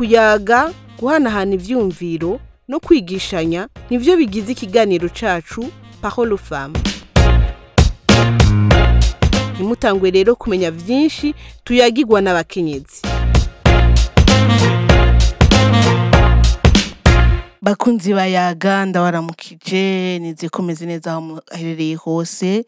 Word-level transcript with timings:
ukuyaga 0.00 0.72
guhanahana 0.98 1.54
ivyumviro 1.54 2.40
no 2.68 2.80
kwigishanya 2.80 3.68
nivyo 3.90 4.16
bigize 4.16 4.52
ikiganiro 4.52 5.10
parole 6.00 6.32
aux 6.32 6.38
femmes 6.40 6.80
ntimutangwe 9.54 10.10
rero 10.10 10.34
kumenya 10.36 10.70
vyinshi 10.70 11.34
tuyagirwa 11.64 12.20
n'abakenyezi. 12.20 13.02
Bakunzi 17.62 18.14
bayaga 18.14 18.86
ndabaramukije 18.86 20.18
nize 20.18 20.48
ko 20.48 20.62
meze 20.62 20.86
neza 20.86 21.12
aho 21.12 21.20
muherereye 21.20 21.94
hose. 21.94 22.64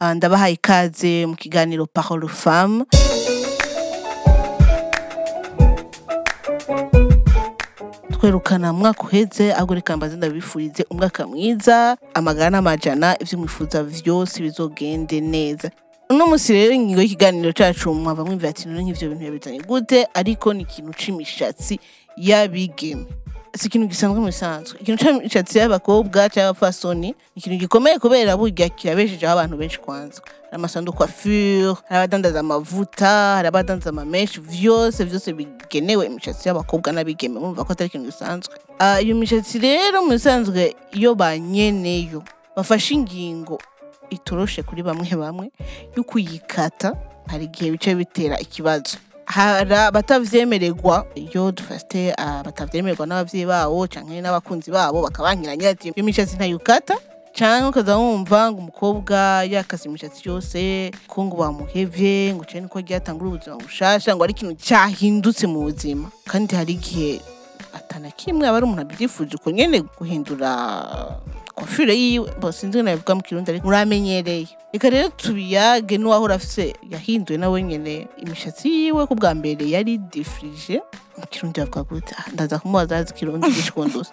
Ah, 0.00 0.14
ndabahaye 0.14 0.54
ikaze 0.54 1.26
mu 1.26 1.36
kiganiro 1.36 1.86
parole 1.86 2.24
aux 2.24 2.32
femmes 8.30 8.42
twerukana 8.42 8.70
umwaka 8.70 9.02
uheze 9.02 9.52
ahubwo 9.54 9.74
reka 9.74 9.96
mbaze 9.96 10.16
ndabifurize 10.16 10.84
umwaka 10.90 11.26
mwiza 11.26 11.96
amagara 12.14 12.50
n'amajana 12.50 13.16
ivyo 13.22 13.38
mwifuza 13.38 13.82
vyose 13.82 14.42
bizogende 14.42 15.20
neza. 15.20 15.70
Uno 16.10 16.26
musi 16.26 16.52
rero 16.52 16.72
ingingo 16.74 17.00
y'ikiganiro 17.02 17.52
cacu 17.52 17.94
mwava 17.94 18.24
mwumvira 18.24 18.50
ati 18.50 18.68
none 18.68 18.82
nk'ivyo 18.82 19.08
bintu 19.08 19.24
yabizanye 19.24 19.60
gute 19.60 20.06
ariko 20.14 20.52
ni 20.54 20.62
ikintu 20.62 20.92
c'imishatsi 20.92 21.78
y'abigeme. 22.16 23.06
Si 23.54 23.66
ikintu 23.66 23.86
gisanzwe 23.88 24.20
mu 24.20 24.26
bisanzwe. 24.26 24.78
Ikintu 24.80 24.98
c'imishatsi 25.04 25.58
y'abakobwa 25.58 26.28
c'abapfasoni 26.28 27.00
ni 27.00 27.14
ikintu 27.36 27.58
gikomeye 27.66 27.98
kubera 27.98 28.36
burya 28.36 28.68
kirabeshejeho 28.68 29.32
abantu 29.32 29.56
benshi 29.56 29.78
kwanza. 29.78 30.22
Hari 30.50 30.56
amasandu 30.56 30.92
coiffure 30.92 31.74
hari 31.88 31.98
abadandaza 31.98 32.40
amavuta 32.40 33.10
hari 33.36 33.48
abadandaza 33.48 33.90
amamenshi 33.90 34.40
vyose 34.40 35.04
vyose 35.04 35.32
bigenewe 35.32 36.06
imishatsi 36.06 36.48
y'abakobwa 36.48 36.92
n'abigeme. 36.92 37.38
Murumva 37.40 37.64
ko 37.64 37.72
atari 37.72 37.88
ikintu 37.88 38.06
gisanzwe. 38.10 38.54
Ah, 38.78 39.00
iyo 39.00 39.14
mishatsi 39.16 39.58
rero 39.58 40.02
mu 40.02 40.10
bisanzwe 40.14 40.74
iyo 40.92 41.14
banyeneyo 41.14 42.22
bafashe 42.56 42.94
ingingo 42.94 43.58
itoroshe 44.10 44.62
kuri 44.62 44.82
bamwe 44.82 45.10
bamwe 45.16 45.46
yo 45.96 46.02
kuyikata 46.02 46.94
hari 47.30 47.44
igihe 47.44 47.70
bice 47.70 47.94
bitera 47.94 48.38
ikibazo. 48.38 48.98
Hari 49.30 49.74
abatavyemererwa 49.74 51.06
iyo 51.14 51.52
dufate 51.54 52.10
abatavyemererwa 52.18 53.06
n'abavyeyi 53.06 53.46
babo 53.46 53.86
canke 53.86 54.18
n'abakunzi 54.20 54.70
babo 54.74 55.02
bakabankiranya 55.06 55.70
ati 55.70 55.88
iyo 55.94 56.04
mishatsi 56.04 56.34
ntayukata. 56.36 56.96
Canke 57.30 57.66
ukaza 57.70 57.94
wumva 57.96 58.50
ngo 58.50 58.58
umukobwa 58.58 59.46
yakase 59.46 59.86
imishatsi 59.88 60.26
yose 60.28 60.90
ko 61.06 61.24
ngo 61.24 61.36
bamuhevye 61.38 62.34
ngo 62.34 62.42
cane 62.44 62.66
ko 62.66 62.82
ryatangura 62.82 63.30
ubuzima 63.30 63.56
bushasha 63.62 64.10
ngo 64.18 64.24
ari 64.26 64.34
ikintu 64.34 64.54
cyahindutse 64.58 65.46
mu 65.46 65.62
buzima. 65.62 66.10
Kandi 66.26 66.56
hari 66.58 66.72
igihe 66.74 67.22
atana 67.70 68.10
kimwe 68.10 68.48
aba 68.50 68.56
ari 68.58 68.66
umuntu 68.66 68.82
abyifuje 68.82 69.38
uko 69.38 69.50
nyene 69.54 69.78
guhindura 69.98 70.50
kofure 71.60 71.94
yiwe 71.96 72.30
bo 72.40 72.52
sinzi 72.52 72.82
nabivuga 72.82 73.14
mu 73.14 73.22
kirundi 73.22 73.50
ariko 73.50 73.66
muramenyereye 73.66 74.48
reka 74.72 74.90
rero 74.90 75.08
tubiyage 75.08 75.98
n'uwahora 75.98 76.34
afise 76.34 76.74
yahinduye 76.90 77.38
nawe 77.38 77.62
nyene 77.62 78.06
imishatsi 78.22 78.68
yiwe 78.68 79.06
ko 79.06 79.14
bwa 79.14 79.34
mbere 79.34 79.66
yari 79.70 79.98
defrige 79.98 80.80
mu 81.18 81.26
kirundi 81.30 81.60
bavuga 81.60 81.82
gute 81.82 82.14
ndaza 82.32 82.58
kumubaza 82.58 82.96
azi 82.96 83.12
ikirundi 83.12 83.50
gikunduza 83.50 84.10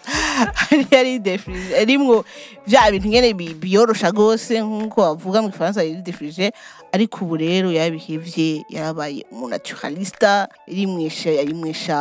yari 0.92 1.20
defrige 1.20 1.78
arimwo 1.78 2.26
vya 2.68 2.92
bintu 2.92 3.08
nyene 3.08 3.34
bi- 3.34 3.54
biyorosha 3.54 4.12
gose 4.12 4.60
nk'uko 4.62 5.02
bavuga 5.02 5.42
mu 5.42 5.50
gifaransa 5.54 5.84
yari 5.84 6.02
defrige 6.02 6.52
ariko 6.98 7.22
ubu 7.26 7.38
rero 7.38 7.70
yabihevye 7.70 8.66
yarabaye 8.74 9.22
umunaturalista 9.32 10.50
yarimwesha 10.68 11.30
yarimwesha 11.30 11.98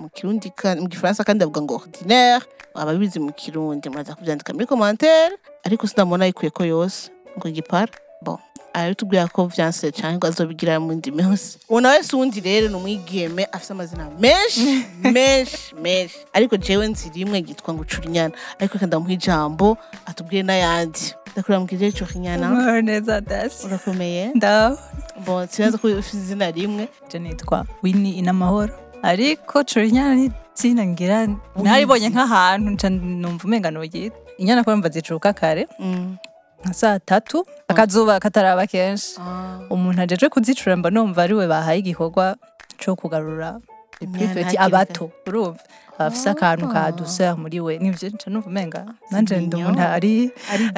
mu 0.00 0.08
kirundi 0.10 0.50
mu 0.82 0.88
gifaransa 0.90 1.22
kandi 1.22 1.46
avuga 1.46 1.62
ngo 1.62 1.74
ordinaire 1.78 2.42
ababizi 2.74 3.22
mu 3.22 3.30
kirundi 3.32 3.86
muraza 3.90 4.18
kuvyandika 4.18 4.50
muri 4.52 4.66
commentaire. 4.66 5.38
Ariko 5.62 5.86
sinabona 5.86 6.24
ayikuye 6.26 6.50
ko 6.50 6.62
yose 6.66 7.10
ngo 7.38 7.46
gipara 7.54 7.92
bon. 8.22 8.38
Aratubwira 8.72 9.28
ko 9.28 9.46
vyanse 9.46 9.92
canke 9.92 10.16
ngo 10.16 10.26
azobigira 10.26 10.80
mu 10.80 10.92
ndimi 10.92 11.22
hose 11.22 11.58
uwo 11.68 11.80
nawe 11.80 12.02
si 12.02 12.40
rero 12.40 12.68
ni 12.68 12.74
umwigeme 12.74 13.44
afise 13.52 13.72
amazina 13.72 14.10
menshi 14.20 14.84
menshi 15.16 15.74
menshi. 15.82 16.18
Ariko 16.32 16.56
jewe 16.56 16.88
nzi 16.88 17.10
rimwe 17.14 17.40
ryitwa 17.40 17.74
ngo 17.74 17.84
curinyana 17.84 18.34
ariko 18.58 18.74
reka 18.74 18.86
ndamuha 18.86 19.12
ijambo 19.12 19.76
atubwire 20.06 20.42
n'ayandi. 20.42 21.14
Ndakuramukije 21.32 21.92
curinyana 21.92 22.46
Amahoro 22.46 22.80
neza 22.82 23.20
dasi. 23.20 23.66
Urakomeye? 23.66 24.32
Ndaho. 24.34 24.78
Bon 25.26 25.46
sinazi 25.48 25.78
ko 25.78 25.88
ufise 25.88 26.16
izina 26.16 26.50
rimwe. 26.50 26.88
Je 27.10 27.18
nitwa 27.18 27.66
Winnie 27.82 28.18
inamahoro. 28.18 28.74
Ariko 29.02 29.64
curinyana 29.64 30.14
ni 30.14 30.32
izina 30.56 30.86
ngira 30.86 31.28
naribonye 31.56 32.08
nk'ahantu 32.08 32.88
numva 32.90 33.44
umenga 33.44 33.70
noyita 33.70 34.16
inyana 34.38 34.64
ko 34.64 34.76
mva 34.76 34.88
zicuka 34.88 35.32
kare. 35.32 35.68
Mm. 35.78 36.16
Nka 36.64 36.72
saa 36.74 36.98
tatu 36.98 37.46
akazuba 37.68 38.20
kataraba 38.20 38.66
kenshi. 38.66 39.16
Ah. 39.20 39.60
umuntu 39.70 40.00
ajeje 40.02 40.28
kuzicura 40.28 40.76
mba 40.76 40.90
numva 40.90 41.22
ari 41.22 41.34
we 41.34 41.46
bahaye 41.46 41.78
igikorwa 41.80 42.36
co 42.78 42.96
kugarura 42.96 43.60
hakiri 44.00 44.56
abato. 44.58 45.10
urumva? 45.26 45.60
Abafise 46.00 46.30
akantu 46.32 46.68
ka 46.72 46.80
Ah. 46.88 46.92
douceur 46.92 47.36
muri 47.36 47.60
we. 47.60 47.76
Nivyo 47.78 48.08
nca 48.08 48.30
numva 48.32 48.48
umenga. 48.48 48.80
Nanje 49.10 49.36
ndi 49.36 49.56
umuntu 49.56 49.80
ari 49.84 50.32
ari 50.52 50.64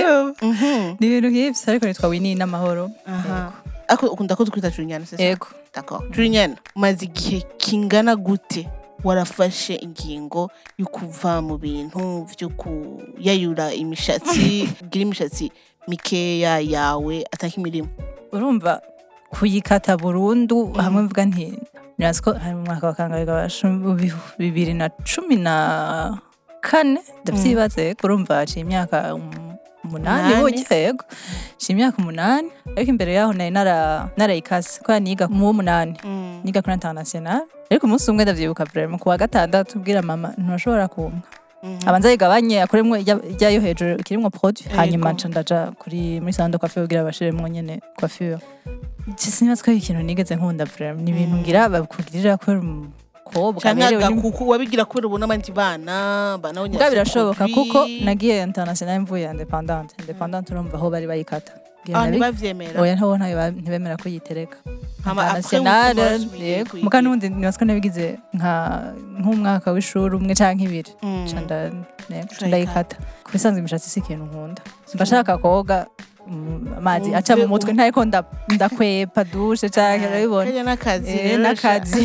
Urumva? 0.00 0.32
Mhm. 0.42 0.96
ni 1.00 1.06
ibintu 1.06 1.28
nk'ivyo 1.28 1.64
ariko 1.68 1.84
nitwa 1.86 2.08
Winnie 2.08 2.34
n'amahoro. 2.34 2.90
Ukunda 4.12 4.36
ko 4.36 4.44
c'est 5.04 5.16
ça? 5.16 5.22
yego. 5.22 5.46
D'accord. 5.74 6.04
Julienne, 6.12 6.56
umaze 6.76 7.04
igihe 7.04 7.44
kingana 7.60 8.16
gute? 8.16 8.64
Warafashe 9.04 9.74
ingingo 9.82 10.50
yo 10.78 10.86
kuva 10.86 11.42
mu 11.42 11.58
bintu 11.58 12.26
vyo 12.38 12.48
kuyayura 12.48 13.72
imishatsi 13.72 14.68
gira 14.90 15.02
imishatsi 15.02 15.52
mikeya 15.88 16.60
yawe 16.60 17.24
ataka 17.32 17.56
imirimo. 17.56 17.88
Urumva 18.32 18.80
kuyikata 19.30 19.96
burundu 19.96 20.72
hamwe 20.72 21.02
mvuga 21.02 21.24
nti 21.26 21.58
nirazi 21.98 22.22
ko 22.22 22.32
hari 22.32 22.54
mu 22.54 22.62
mwaka 22.64 22.86
wa 22.86 22.94
kangahe 22.94 23.24
gabasha 23.24 23.68
bibiri 24.38 24.74
na 24.74 24.88
cumi 24.88 25.36
na 25.36 26.18
kane 26.60 27.00
ndavyibaze 27.22 27.94
urumva 28.04 28.34
haciye 28.36 28.62
imyaka 28.64 29.14
um- 29.14 29.56
umunani. 29.84 30.34
burya 30.40 30.76
yego 30.76 31.04
imyaka 31.68 31.98
umunani 31.98 32.48
ariko 32.76 32.90
imbere 32.90 33.12
yaho 33.14 33.32
nari 33.32 33.50
nara- 33.50 34.08
narayikase 34.16 34.80
kubera 34.80 35.00
niga 35.00 35.28
mu 35.28 35.46
w'umunani. 35.46 35.96
Niga 36.44 36.62
kuri 36.62 36.74
international. 36.74 37.40
Ariko 37.70 37.86
umunsi 37.86 38.10
umwe 38.10 38.24
ndavyibuka 38.24 38.64
vraiment 38.64 39.00
ku 39.00 39.08
wa 39.08 39.16
gatandatu 39.18 39.78
bwira 39.78 40.02
mama 40.02 40.34
ntushobora 40.38 40.88
kumpa. 40.88 41.28
Abanza 41.86 42.10
yigabanye 42.10 42.62
akoremwo 42.62 42.96
irya- 42.98 43.22
iryayo 43.32 43.60
hejuru 43.60 43.94
ikirimwo 44.00 44.30
produit 44.30 44.66
hanyuma 44.74 45.12
nca 45.12 45.28
ndaja 45.28 45.70
kuri 45.78 46.20
muri 46.20 46.32
sando 46.32 46.58
coiffure 46.58 46.82
kugira 46.86 47.04
bashiremwo 47.04 47.48
nyene 47.48 47.80
coiffure. 48.00 48.38
Sinibaza 49.16 49.62
ko 49.64 49.70
ikintu 49.70 50.02
nigeze 50.02 50.34
nkunda 50.36 50.64
vraiment 50.64 51.02
ni 51.06 51.10
ibintu 51.10 51.36
ngira 51.38 51.68
bakugirira 51.68 52.38
uri 52.48 52.58
umukobwa 52.58 53.62
agakuku 53.70 54.48
wabigira 54.48 54.84
kubera 54.84 55.06
ubona 55.06 55.24
abandi 55.24 55.52
bana 55.54 56.38
bana 56.42 56.66
birashoboka 56.90 57.46
kuko 57.48 57.86
nagiye 58.04 58.42
international 58.42 59.00
mvuye 59.00 59.30
independante 59.30 59.94
independante 60.02 60.50
urumva 60.52 60.76
aho 60.78 60.90
bari 60.90 61.06
bayikata. 61.06 61.52
Ngira 61.82 61.98
ah 61.98 62.06
oya 62.82 62.94
ba- 63.34 63.50
ntibemera 63.50 63.96
ko 63.98 64.06
yitereka 64.08 64.56
kuyigira. 65.42 66.84
muka 66.84 66.98
nubundi 67.02 67.26
nibaza 67.28 67.58
ko 67.58 67.64
nabigize 67.66 68.06
nk'umwaka 69.18 69.68
w'ishuri 69.74 70.14
umwe 70.16 70.34
canke 70.38 70.64
ibiri. 70.64 70.92
Ndayikata 72.46 72.94
ku 73.24 73.28
bisanzwe 73.34 73.58
imishatsi 73.60 73.90
si 73.90 73.98
ikintu 74.00 74.24
nkunda. 74.30 74.62
Mba 74.94 75.04
shaka 75.06 75.38
koga. 75.42 75.86
Amazi 76.78 77.14
aca 77.14 77.36
mu 77.36 77.46
mutwe 77.48 77.72
ntariko 77.72 78.04
nda- 78.04 78.24
ndakwepa 78.48 79.24
dushe 79.24 79.68
canke 79.68 80.06
urabibona 80.06 80.44
Kajya 80.46 80.62
n'akazi 80.64 81.10
Eh, 81.10 81.24
rero 81.24 81.42
n'akazi 81.42 82.02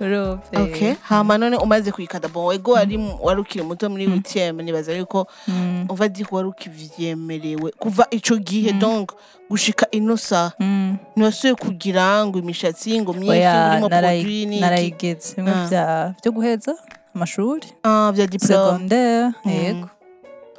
urumva 0.00 0.42
eh. 0.52 0.60
Okay, 0.64 0.94
hama 1.02 1.38
none 1.38 1.56
umaze 1.56 1.92
kuyikata. 1.92 2.28
Bon 2.28 2.46
wego 2.46 2.72
wari 2.72 2.98
mu- 2.98 3.18
wari 3.22 3.40
ukiri 3.40 3.64
muto 3.64 3.88
muri 3.90 4.06
UTM 4.06 4.60
nibaza 4.62 4.92
yuko 4.92 5.26
Mm, 5.48 5.86
uva 5.88 6.08
di 6.08 6.26
wari 6.30 6.48
ukivyemerewe. 6.48 7.70
Kuva 7.78 8.06
ico 8.10 8.36
gihe 8.36 8.72
donc 8.72 9.12
gushika 9.50 9.86
ino 9.90 10.16
saha 10.16 10.52
mm. 10.58 10.96
ntiwasubiye 11.16 11.54
kugira 11.54 12.26
ngo 12.26 12.38
imishatsi 12.38 13.00
ngo 13.00 13.12
myinshi 13.12 13.46
irimo 13.46 13.88
produit 13.88 14.48
n'iki. 14.48 14.60
narayigeze 14.60 15.34
bimwe 15.36 15.52
Ah. 15.52 15.66
vya- 15.70 16.14
vyo 16.22 16.32
guheza 16.32 16.74
amashuri 17.14 17.68
ah 17.84 18.10
vya 18.14 18.26
diplome 18.26 18.64
secondaire 18.64 19.32
Mm. 19.44 19.50
yego. 19.52 19.88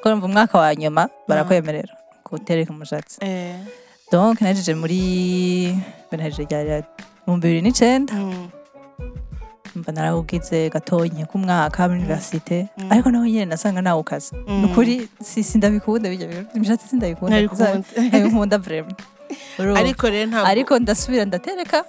Ko 0.03 0.09
umwaka 0.13 0.57
wa 0.59 0.75
nyuma 0.75 1.09
barakwemerera. 1.27 1.93
Kutereka 2.25 2.73
umushatsi 2.73 3.17
eh. 3.21 3.55
Donc 4.11 4.41
nahejeje 4.41 4.73
muri 4.75 4.99
nahejeje 6.11 6.45
rya 6.49 6.83
mu 7.27 7.37
bibiri 7.37 7.61
n'icenda. 7.61 8.13
Mm, 8.13 8.49
mba 9.75 9.91
narawugize 9.91 10.69
gatonye 10.73 11.25
k'umwaka 11.29 11.87
muri 11.87 11.99
universite 11.99 12.67
Mm. 12.77 12.91
ariko 12.91 13.07
naho 13.11 13.25
nyene 13.25 13.45
nasanga 13.53 13.81
nawukaze 13.81 14.31
Mm. 14.47 14.61
ni 14.61 14.65
ukuri 14.71 14.93
si 15.21 15.43
sindabikunda 15.43 16.09
bijya 16.09 16.27
imishatsi 16.55 16.87
sindabikunda 16.89 17.35
ntabikunda 17.35 17.67
ntabikunda 18.09 18.57
Urumva? 19.59 19.79
ariko 19.79 20.05
rero 20.09 20.25
ntabwo 20.29 20.47
ariko 20.47 20.73
ndasubira 20.79 21.25
ndatereka. 21.25 21.79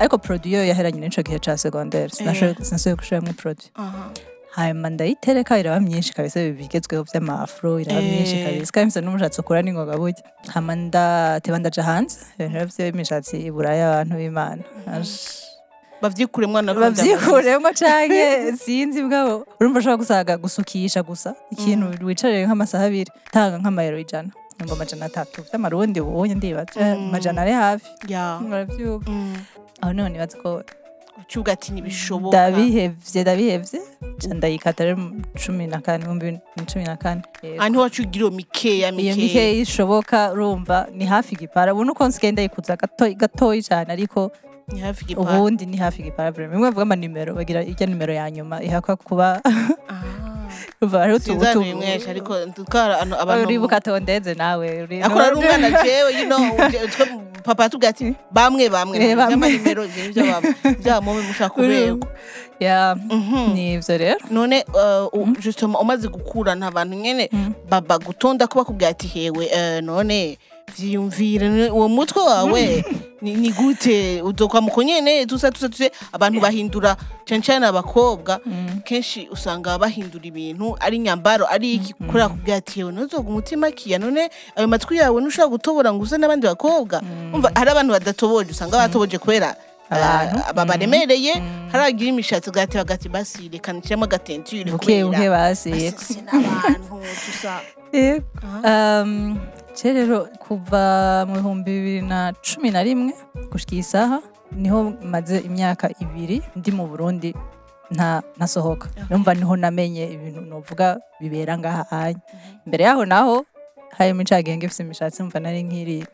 Ariko 0.00 0.18
produit 0.18 0.52
yo 0.54 0.60
yaheranye 0.70 1.00
n'ico 1.00 1.22
gihe 1.26 1.38
ca 1.44 1.56
secondaire. 1.58 2.08
Sinashoboye 2.14 2.64
sinashoboye 2.64 2.96
gushiramwo 3.00 3.32
produit. 3.32 3.70
Hanyuma 4.56 4.88
ndayitereka 4.90 5.58
iraba 5.60 5.80
myinshi 5.80 6.12
kabisa 6.16 6.40
bigezweho 6.58 7.02
vy'amafro 7.10 7.80
iraba 7.80 8.00
Eh. 8.00 8.10
myinshi 8.12 8.36
kabisa 8.44 8.72
kandi 8.72 8.86
mfise 8.88 9.00
n'umushatsi 9.04 9.40
ukura 9.40 9.60
n'ingoga 9.62 9.94
burya 10.00 10.22
hama 10.54 10.72
ndateba 10.74 11.58
ndaja 11.60 11.82
hanze 11.82 12.16
ibintu 12.38 12.66
vy'imishatsi 12.76 13.36
iburaya 13.48 13.84
abantu 13.92 14.14
b'imana 14.20 14.62
Ash. 14.88 15.14
bavyikuremwo 16.02 16.60
na 16.62 16.72
bavyikuremwo 16.74 17.70
canke 17.80 18.52
sinzi 18.62 19.00
bwabo. 19.02 19.44
Urumva 19.60 19.78
ushobora 19.80 19.96
gusanga 20.02 20.32
gusukisha 20.36 21.00
gusa. 21.02 21.32
Ikintu 21.50 21.84
wicarire 22.04 22.44
nk'amasaha 22.46 22.84
abiri 22.88 23.10
tanga 23.32 23.56
nk'amayero 23.60 23.96
ijana. 24.04 24.28
Ngo 24.60 24.72
amajana 24.76 25.04
atatu. 25.08 25.40
Vy'amarundi 25.48 26.00
ubunye 26.00 26.34
ndibaza. 26.36 26.76
Mm. 26.80 27.08
amajana 27.08 27.42
ari 27.42 27.52
hafi. 27.52 27.88
Ya 28.12 28.36
muravyuka 28.44 29.08
Mm. 29.10 29.36
aho 29.80 29.92
ni 29.92 30.00
ho 30.02 30.08
nibaza 30.08 30.36
ko 30.42 30.48
ucuga 31.20 31.52
ati 31.52 31.72
ntibishoboka 31.72 32.36
ndabihevye. 32.36 33.22
Ndabihevye 33.22 33.80
ndayikata 34.34 34.84
rero 34.84 34.98
cumi 35.34 35.66
na 35.66 35.80
kane 35.80 35.98
ibihumbi 35.98 36.24
bibiri 36.26 36.42
na 36.56 36.64
cumi 36.64 36.84
na 36.84 36.96
kane. 36.96 37.22
Niho 37.70 37.82
wacugira 37.82 38.24
iyo 38.24 38.30
mikeya 38.30 38.88
iyo 38.88 38.92
mikeya. 38.92 39.16
mikeya 39.16 39.52
ishoboka 39.52 40.32
urumva 40.32 40.86
ni 40.92 41.04
hafi 41.04 41.34
igipara. 41.34 41.74
Ubu 41.74 41.84
nuko 41.84 42.08
nsigaye 42.08 42.32
ndayikuza 42.32 42.76
gatoyi 43.16 43.62
cane 43.62 43.92
ariko 43.92 44.30
ni 44.68 44.80
hafi 44.80 45.04
igipara. 45.04 45.38
ubundi 45.38 45.66
ni 45.66 45.76
hafi 45.76 46.00
igipara. 46.02 46.30
Vraiment 46.30 46.52
bimwe 46.52 46.68
bavuga 46.68 46.82
amanimero 46.82 47.34
bagira 47.34 47.62
irya 47.62 47.86
nimero 47.86 48.12
ya 48.14 48.30
nyuma. 48.30 48.62
Ihakwa 48.62 48.96
kuba 48.96 49.42
abantu 50.80 51.16
uribuka 53.44 53.80
tondeze 53.80 54.34
nawe 54.34 54.88
akora 55.02 55.26
ari 55.26 55.36
umwana 55.36 55.70
jewe 55.82 56.12
uje- 56.12 56.88
twe 56.88 57.06
papa 57.46 57.62
yatubwiye 57.62 57.90
ati 57.90 58.14
bamwe 58.30 58.68
bamwe 58.68 58.98
Eh, 58.98 59.16
by'amanimero 59.16 59.86
by'amubi 60.82 61.22
mushaka 61.22 61.54
Mhm. 62.96 63.52
ni 63.54 63.74
ivyo 63.74 63.98
rero 63.98 64.18
none 64.30 64.64
uh, 64.74 65.06
u- 65.12 65.36
justement 65.40 65.80
umaze 65.80 66.08
gukura 66.08 66.54
nta 66.54 66.70
bantu 66.70 66.96
nyene 66.96 67.28
Mm. 67.32 67.52
baba 67.70 67.98
gutonda 67.98 68.46
ko 68.46 68.58
bakubwira 68.64 68.90
ati 68.90 69.06
hewe. 69.06 69.46
Eh, 69.52 69.82
none 69.82 70.38
vyiyumvire 70.90 71.48
none 71.48 71.70
uwo 71.70 71.88
mutwe 71.88 72.22
wawe. 72.22 72.84
Ni, 73.22 73.50
gute? 73.52 74.22
Uzokwamuko 74.22 74.82
nyene 74.82 75.26
tusa 75.26 75.50
tusa 75.50 75.68
tuse 75.68 75.90
abantu 76.12 76.40
bahindura 76.40 76.96
cane 77.24 77.40
cane 77.42 77.66
abakobwa 77.66 78.40
Mm. 78.46 78.80
kenshi 78.84 79.28
usanga 79.32 79.78
bahindura 79.78 80.24
ibintu 80.26 80.76
ari 80.80 80.98
nyambaro 80.98 81.46
ari 81.50 81.74
iki 81.74 81.94
kubera 81.94 82.28
kubwira 82.28 82.56
ati 82.56 82.72
hewe 82.80 82.92
ntuzoga 82.92 83.28
umutima 83.28 83.70
kiya. 83.70 83.98
None 83.98 84.30
ayo 84.56 84.68
matwi 84.68 84.96
yawe 84.96 85.20
ntushobora 85.22 85.48
gutobora 85.50 85.92
ngo 85.92 86.02
uze 86.02 86.16
n'abandi 86.18 86.46
bakobwa. 86.46 87.02
Umva 87.32 87.50
hari 87.54 87.70
abantu 87.70 87.92
badatoboje 87.92 88.50
usanga 88.50 88.76
batoboje 88.78 89.18
kubera 89.18 89.56
aba 89.90 90.64
baremereye 90.64 91.42
haragira 91.72 92.10
imishatsi 92.10 92.50
ugahita 92.50 92.78
bagati 92.84 93.08
basi 93.08 93.48
reka 93.48 93.72
nshyiramo 93.72 94.04
agatenture 94.04 94.70
buke 94.70 95.04
buke 95.04 95.30
basi 95.30 95.90
si 95.94 96.20
n'abantu 96.26 97.00
dusa 97.00 97.60
Je 99.76 99.92
rero 99.92 100.26
kuva 100.40 101.24
mu 101.28 101.34
bihumbi 101.36 101.70
bibiri 101.70 102.02
na 102.02 102.32
cumi 102.40 102.70
na 102.72 102.80
rimwe 102.82 103.12
gushika 103.52 103.72
iyi 103.76 103.82
saha 103.84 104.18
ni 104.56 104.68
ho 104.72 104.92
maze 105.04 105.38
imyaka 105.44 105.92
ibiri 106.00 106.40
ndi 106.56 106.70
mu 106.72 106.88
burundi 106.88 107.34
nta 107.92 108.22
ntasohoka 108.36 108.88
numva 109.10 109.34
ni 109.36 109.44
ho 109.44 109.52
namenye 109.56 110.04
ibintu 110.16 110.40
novuga 110.40 110.96
bibera 111.20 111.58
ngaha 111.60 111.84
anya 111.92 112.20
imbere 112.64 112.82
yaho 112.88 113.04
naho 113.04 113.36
hari 113.96 114.10
imicagenge 114.10 114.66
ifise 114.66 114.82
imishatsi 114.82 115.22
mva 115.22 115.38
nari 115.40 115.62
nkiri 115.62 116.04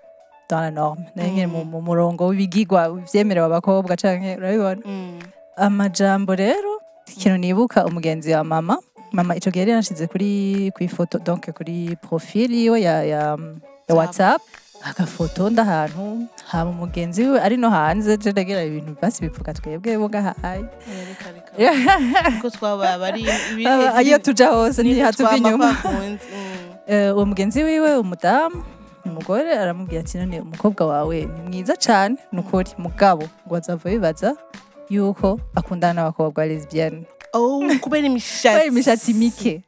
dans 0.50 0.60
la 0.62 0.70
norme. 0.70 1.06
Nari 1.16 1.30
nkiri 1.30 1.46
mu- 1.46 1.64
mu 1.64 1.78
murongo 1.80 2.26
w'ibigigwa 2.28 2.90
vyemerewe 3.08 3.46
abakobwa 3.46 3.96
canke 3.96 4.36
urabibona. 4.36 4.82
Amajambo 5.56 6.34
rero 6.34 6.82
ikintu 7.08 7.38
nibuka 7.38 7.86
umugenzi 7.86 8.32
wa 8.34 8.44
mama 8.44 8.76
mama 9.12 9.36
ico 9.36 9.50
gihe 9.50 9.60
yari 9.62 9.70
yanashize 9.70 10.06
kuri 10.06 10.70
kuri 10.74 10.88
foto 10.88 11.18
donc 11.18 11.50
kuri 11.52 11.96
profile 12.00 12.54
yiwe 12.56 12.80
ya 12.82 13.02
ya, 13.04 13.36
ya 13.88 13.94
whatsapp. 13.94 14.42
Agafoto 14.82 15.50
ndahantu 15.50 16.26
hama 16.50 16.70
umugenzi 16.70 17.22
wiwe 17.22 17.40
ari 17.40 17.56
no 17.56 17.70
hanze 17.70 18.16
je 18.16 18.30
ndagira 18.32 18.64
ibintu 18.64 18.96
basi 19.02 19.22
bivuga 19.22 19.54
twebwe 19.54 19.94
bo 19.98 20.08
ngahaye 20.10 20.64
ko 22.42 22.50
twabaye 22.50 23.22
Aba- 23.66 24.02
iyo 24.02 24.18
tuja 24.18 24.48
hose 24.50 24.82
ntihatuva 24.82 25.36
inyuma. 25.36 25.76
Eh, 26.86 27.14
uwo 27.14 27.26
mugenzi 27.26 27.62
wiwe 27.62 27.96
umudamu 27.96 28.64
umugore 29.06 29.54
aramubwira 29.58 30.00
ati 30.02 30.18
none 30.18 30.40
umukobwa 30.40 30.86
wawe 30.86 31.18
ni 31.30 31.42
mwiza 31.48 31.76
cane. 31.78 32.16
Ni 32.32 32.40
ukuri 32.42 32.70
mugabo 32.78 33.22
ngo 33.46 33.54
azava 33.56 33.86
bibaza 33.90 34.34
yuko 34.90 35.38
akundana 35.54 35.94
n'abakobwa 36.02 36.42
lesbienne. 36.46 37.06
Kubera 37.32 37.78
kubera 37.80 38.06
imishatsi 38.06 38.68
imishatsi 38.68 39.12
mike. 39.14 39.62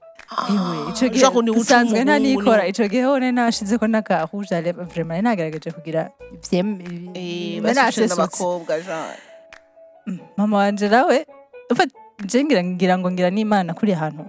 Ewe, 0.51 0.91
ico 0.91 1.09
gihe 1.09 1.21
ushaka 1.21 1.43
ni 1.43 1.51
uca 1.51 1.61
usanzwe 1.61 2.05
nta 2.05 2.19
nikora 2.19 2.63
ni- 2.63 2.69
ico 2.71 2.85
gihe 2.89 3.03
hone 3.05 3.33
nashizeko 3.33 3.87
n'akahuje 3.87 4.55
vraiment 4.85 5.23
nagerageje 5.23 5.71
kugira 5.71 6.11
Eh, 7.15 7.61
n'abakobwa 8.09 8.75
Mm, 10.07 10.19
mama 10.37 10.57
wanje 10.59 10.89
nawe 10.89 11.27
ngira 12.45 12.61
ngira 12.65 12.99
ngo 12.99 13.09
ngira 13.11 13.31
n'imana 13.31 13.73
kuri 13.75 13.93
ahantu 13.97 14.25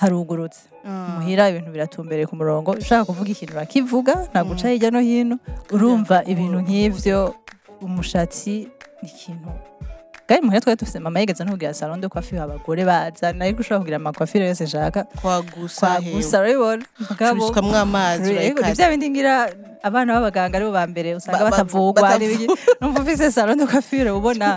harugurutse. 0.00 0.68
Mm. 0.84 1.16
muhira 1.16 1.48
ibintu 1.48 1.70
biratumbereye 1.72 2.26
ku 2.28 2.36
murongo 2.36 2.76
ushaka 2.76 3.04
kuvuga 3.08 3.30
ikintu 3.32 3.54
bakivuga 3.56 4.14
nta 4.32 4.44
guca 4.44 4.68
hirya 4.68 4.90
no 4.92 5.00
hino 5.00 5.36
urumva 5.72 6.20
ibintu 6.28 6.60
nk'ivyo 6.60 7.32
umushatsi 7.80 8.68
ni 9.00 9.08
ikintu 9.08 9.48
kandi 10.26 10.40
muhira 10.46 10.60
twari 10.60 10.76
dufise 10.80 10.98
mama 10.98 11.20
yigeze 11.20 11.44
ntubwira 11.44 11.74
salon 11.74 12.00
de 12.00 12.08
coiffure 12.08 12.40
abagore 12.40 12.84
baza 12.84 13.28
ariko 13.28 13.60
ushobora 13.60 13.80
kugira 13.80 13.96
amakwafire 13.96 14.48
yose 14.48 14.64
nshaka. 14.64 15.04
Kwagusa 15.20 15.86
kwagusa 16.00 16.40
urabibona? 16.40 16.84
Mugabo. 17.10 17.40
Curiswamwo 17.40 17.76
amazi 17.76 18.32
bya 18.74 18.88
bindi 18.90 19.10
ngira 19.10 19.52
abana 19.82 20.14
b'abaganga 20.16 20.56
ari 20.56 20.64
bo 20.64 20.72
ba 20.72 20.86
mbere 20.86 21.14
usanga 21.14 21.38
Ba- 21.38 21.44
ba- 21.44 21.50
batavugwa 21.50 22.18
numva 22.80 23.00
ufise 23.04 23.28
salon 23.30 23.58
de 23.58 23.66
coiffure 23.66 24.10
ubona. 24.10 24.56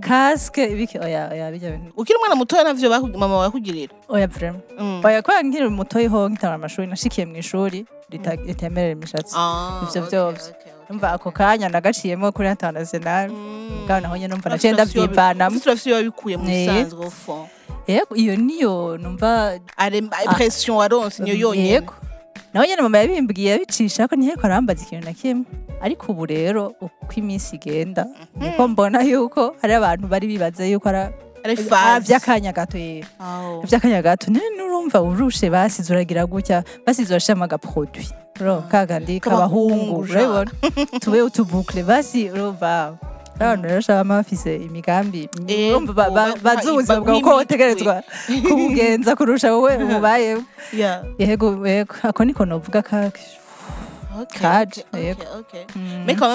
Kaske 0.00 0.64
ibiki 0.72 0.96
oya 0.98 1.28
oya 1.32 1.52
bijya 1.52 1.70
bintu 1.76 1.92
ukiri 1.96 2.16
umwana 2.16 2.34
mutoya 2.34 2.64
navyo 2.64 2.88
mama 2.90 3.34
wawe 3.36 3.44
yakugirira 3.52 3.92
oya 4.08 4.26
vraiment. 4.26 4.64
Mm. 4.80 5.04
oya 5.04 5.20
kubera 5.22 5.42
nkiri 5.44 5.68
mutoyi 5.68 6.06
ho 6.08 6.28
nkitara 6.28 6.54
amashuri 6.56 6.86
nashikiye 6.88 7.26
mu 7.28 7.36
ishuri 7.36 7.84
ritemerera 8.48 8.92
imishatsi. 8.96 9.34
Ah, 9.36 9.84
ivyo 9.88 10.02
vyose. 10.08 10.52
Numva 10.90 11.12
ako 11.12 11.30
kanya 11.30 11.68
nagaciyemo 11.68 12.32
kuri 12.32 12.48
international 12.48 13.30
Mm. 13.30 13.86
bwana 13.86 14.00
naho 14.00 14.16
nyene 14.16 14.28
numva 14.34 14.50
naciye 14.50 14.72
urafise 14.74 14.98
iyo- 14.98 15.06
ndavyivanamo 15.06 15.50
urafise 15.56 15.68
urafise 15.70 15.88
iyo 15.90 15.96
wabikuye 15.96 16.36
mu 16.36 16.44
bisanzwe 16.46 17.10
fond? 17.10 17.48
Yego 17.86 18.14
iyo 18.16 18.36
niyo 18.36 18.98
numva 18.98 19.58
Are- 19.76 19.98
impression 19.98 20.76
waronse 20.76 21.22
niyo 21.22 21.34
yonyene 21.36 21.68
yego. 21.68 21.94
Nawe 22.54 22.68
nyene 22.68 22.82
mama 22.82 22.98
yabimbwiye 22.98 23.50
yabicisha 23.50 24.08
ko 24.08 24.16
ntiyariko 24.16 24.46
arambaza 24.46 24.82
ikintu 24.84 25.04
na 25.08 25.12
kimwe. 25.12 25.44
Ariko 25.82 26.12
ubu 26.12 26.26
rero 26.26 26.74
uko 26.80 27.12
iminsi 27.16 27.56
igenda 27.56 28.06
niko 28.36 28.68
mbona 28.68 29.02
yuko 29.02 29.56
hari 29.62 29.74
abantu 29.74 30.06
bari 30.06 30.26
bibaza 30.28 30.62
yuko 30.68 30.88
ari 30.88 31.10
ah, 31.72 32.00
vy'akanya 32.00 32.52
gato 32.52 32.78
yera 32.78 33.06
Aho. 33.20 33.62
vy'akanya 33.66 34.02
gato 34.02 34.30
none 34.30 34.62
urumva? 34.62 35.00
Urushe 35.02 35.50
basize 35.50 35.92
uragira 35.92 36.26
gutya 36.26 36.64
basize 36.86 37.10
urashiramo 37.14 37.44
agaproduit 37.44 38.12
urumva 38.40 38.68
kakandi 38.70 39.20
K'abahungu, 39.20 39.96
urabibona 40.06 40.50
tube 41.02 41.22
utubukle 41.22 41.82
basi 41.82 42.30
urumva 42.30 42.98
abantu 43.40 43.68
rero 43.68 43.80
shaba 43.80 44.04
bafise 44.04 44.56
imigambi 44.56 45.28
Eh, 45.48 45.74
bazi 46.42 46.70
ubuzima 46.70 47.00
bwawe 47.00 47.20
ko 47.20 47.30
bw'imitwe. 47.30 47.34
wotegerezwa 47.34 48.02
kubugenza 48.48 49.16
kurusha 49.16 49.52
wowe 49.52 49.76
ubayeho 49.98 50.42
yego 51.18 51.66
yego 51.66 51.94
ako 52.02 52.24
niko 52.24 52.44
novuga 52.44 52.82
Kaje, 54.38 54.84
okay, 54.92 55.04
yego. 55.04 55.22
okay, 55.40 55.64
okay. 55.64 55.64
Mm. 55.74 56.04
Mais 56.06 56.14
quand 56.16 56.30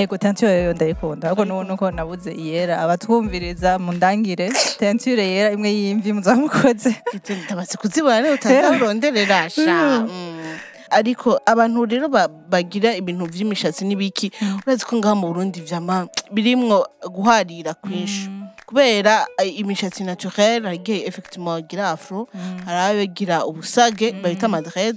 yego 0.00 0.18
tenture 0.18 0.62
yo 0.62 0.72
ndayikunda. 0.74 1.34
Nubu 1.34 1.64
nuko 1.64 1.90
nabuze 1.90 2.32
iyera. 2.32 2.80
Abatwumviriza 2.80 3.78
mundangire 3.78 4.50
tenture 4.78 5.22
yera 5.26 5.50
imwe 5.52 5.70
y'imvi 5.74 6.12
muzamukoze. 6.12 6.94
Ite 7.16 7.34
ndabaze 7.36 7.76
kuzibona 7.76 8.20
rero 8.20 8.34
utaza 8.34 8.70
uronderera 8.70 9.48
Mm. 9.58 10.56
ariko 10.90 11.40
abantu 11.46 11.84
rero 11.86 12.08
ba- 12.08 12.28
bagira 12.28 12.96
ibintu 12.96 13.26
vy'imishatsi 13.26 13.84
n'ibiki 13.84 14.32
urazi 14.66 14.84
ko 14.84 14.96
ngaha 14.96 15.14
mu 15.14 15.26
Burundi 15.28 15.60
vyama 15.60 16.08
birimwo 16.32 16.86
guharira 17.12 17.74
kwinshi 17.74 18.30
kubera 18.66 19.26
eh, 19.38 19.58
imishatsi 19.60 20.04
naturelle 20.04 20.64
harigihe 20.68 21.04
effectivement 21.06 21.60
bagira 21.60 21.90
afro 21.90 22.28
hari 22.64 23.04
abagira 23.04 23.44
ubusage 23.44 24.12
babita 24.12 24.48
madred 24.48 24.96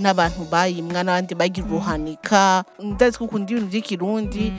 n'abantu 0.00 0.48
bayimwa 0.50 1.04
n'abandi 1.04 1.34
bagira 1.36 1.66
uruhanika. 1.68 2.64
Ndazi 2.80 3.18
ko 3.18 3.24
ukunda 3.24 3.52
ibintu 3.52 3.68
vy'ikirundi 3.70 4.52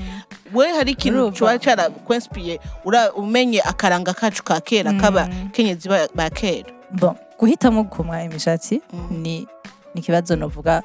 we 0.54 0.70
hari 0.74 0.92
ikintu 0.94 1.32
carakwenspiye 1.60 2.60
ura- 2.86 3.12
umenye 3.14 3.62
akaranga 3.62 4.14
kacu 4.14 4.44
ka 4.44 4.62
kera 4.62 4.94
kaba 4.94 5.28
kenyezi 5.52 5.90
ba 6.16 6.30
kera. 6.30 6.70
Guhitamo 7.40 7.84
kumwa 7.90 8.24
imishatsi 8.24 8.82
ni 9.10 9.48
ni 9.96 10.00
ikibazo 10.02 10.36
novuga 10.36 10.84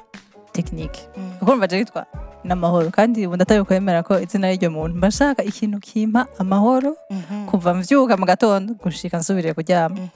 tekinike 0.51 1.01
Mm. 1.17 1.31
kuko 1.39 1.51
numva 1.51 1.67
je 1.67 1.77
yitwa 1.77 2.05
n'amahoro 2.43 2.89
kandi 2.91 3.27
ubu 3.27 3.35
ndataye 3.35 3.63
kwemera 3.63 4.03
ko 4.03 4.19
izina 4.19 4.47
ry'iryo 4.49 4.71
muntu 4.71 4.97
mba 4.97 5.07
nshaka 5.07 5.43
ikintu 5.43 5.79
kimpa 5.79 6.25
amahoro 6.39 6.97
Mhm. 7.11 7.45
kuva 7.45 7.73
mvyuka 7.73 8.17
mu 8.17 8.25
gatondo 8.25 8.73
gushika 8.73 9.17
nsubiriye 9.21 9.53
kuryama. 9.53 10.09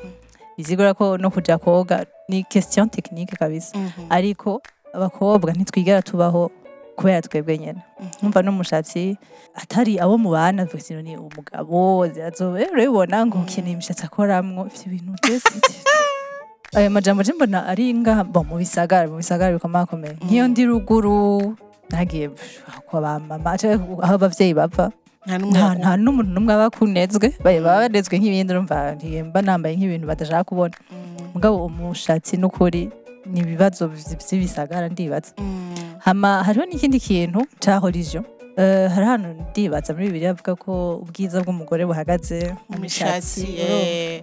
Mhm. 0.61 0.67
bizigura 0.69 0.93
ko 0.93 1.17
no 1.17 1.29
kuja 1.33 1.57
koga 1.57 2.05
ni 2.29 2.43
question 2.45 2.89
technique 2.89 3.33
kabisa 3.33 3.73
Mhm. 3.77 4.05
ariko 4.09 4.61
abakobwa 4.93 5.51
ntitwigera 5.53 6.01
tubaho 6.05 6.51
kubera 6.95 7.21
twebwe 7.21 7.57
nyene 7.57 7.81
Mhm. 7.99 8.09
numva 8.21 8.41
n'umushatsi 8.45 9.17
atari 9.57 9.97
abo 9.97 10.17
mu 10.21 10.29
bana 10.37 10.65
twese 10.69 10.93
ni 11.01 11.17
umugabo 11.17 12.05
urabibona 12.05 13.25
ngo 13.25 13.41
ukeneye 13.41 13.73
imishatsi 13.73 14.05
akoramwo 14.05 14.69
ivyo 14.69 14.87
bintu 14.93 15.11
byose 15.17 15.49
ayo 16.77 16.89
majambo 16.93 17.23
je 17.23 17.33
mbona 17.33 17.65
ari 17.65 17.89
ngaha 17.93 18.23
mu 18.23 18.55
bisagara 18.61 19.09
mu 19.09 19.17
bisagara 19.17 19.57
bikomakomeye 19.57 20.15
nk'iyo 20.21 20.47
ndi 20.47 20.63
ruguru 20.69 21.57
nagiye 21.89 22.29
kwa 22.87 23.01
ba 23.01 23.19
mama 23.19 23.57
aho 23.59 24.15
abavyeyi 24.15 24.53
bava 24.53 24.91
nta 25.25 25.97
n'umuntu 25.97 26.31
n'umwe 26.33 26.53
aba 26.53 26.65
akunezwe. 26.73 27.27
Baba 27.43 27.85
banezwe 27.85 28.17
nk'ibindi 28.17 28.53
urumva 28.53 28.97
mba 29.29 29.39
nambaye 29.41 29.75
nk'ibintu 29.77 30.05
badashaka 30.07 30.43
kubona. 30.43 30.75
Mm. 30.91 31.11
mugabo 31.33 31.65
umushatsi 31.65 32.37
n'ukuri 32.37 32.89
ni 33.25 33.39
ibibazo 33.39 33.87
vy'ibisagara 33.87 34.89
ndibaza. 34.89 35.31
Mm. 35.37 36.23
hariho 36.45 36.65
n'ikindi 36.65 36.99
kintu 36.99 37.39
ca 37.59 37.79
horizon 37.79 38.25
Uh, 38.57 38.91
hari 38.91 39.05
hano 39.05 39.27
ndibaza 39.49 39.93
muri 39.93 40.11
bibiri 40.11 40.27
avuga 40.27 40.55
ko 40.59 40.99
ubwiza 40.99 41.39
bw'umugore 41.39 41.87
buhagaze 41.87 42.51
mu 42.69 42.83
mishatsi 42.83 43.47
eh. 43.55 44.19